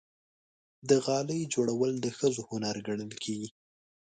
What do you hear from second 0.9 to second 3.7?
غالۍ جوړول د ښځو هنر ګڼل کېږي.